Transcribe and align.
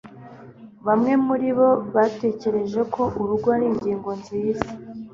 Bamwe 0.87 1.13
muribo 1.25 1.67
batekereje 1.95 2.81
ko 2.93 3.01
"Urugo" 3.21 3.47
ari 3.55 3.65
ingingo 3.71 4.09
nziza 4.19 4.67